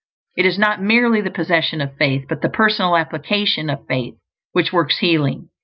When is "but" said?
2.27-2.41